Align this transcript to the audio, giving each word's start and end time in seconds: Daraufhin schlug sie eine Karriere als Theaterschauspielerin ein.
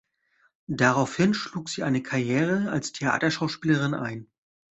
Daraufhin 0.65 1.35
schlug 1.35 1.69
sie 1.69 1.83
eine 1.83 2.01
Karriere 2.01 2.71
als 2.71 2.91
Theaterschauspielerin 2.91 3.93
ein. 3.93 4.31